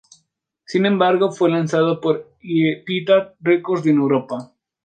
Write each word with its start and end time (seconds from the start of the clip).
Sin 0.65 0.87
embargo, 0.87 1.31
fue 1.31 1.51
lanzado 1.51 2.01
por 2.01 2.33
Epitaph 2.41 3.35
Records 3.39 3.85
en 3.85 3.97
Europa. 3.97 4.51